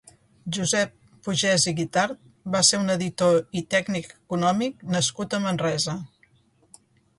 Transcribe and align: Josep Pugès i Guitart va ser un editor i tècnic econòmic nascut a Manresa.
Josep 0.55 0.93
Pugès 1.27 1.65
i 1.71 1.73
Guitart 1.79 2.15
va 2.55 2.63
ser 2.71 2.79
un 2.85 2.95
editor 2.95 3.39
i 3.63 3.65
tècnic 3.75 4.09
econòmic 4.17 4.83
nascut 4.97 5.39
a 5.39 5.43
Manresa. 5.47 5.99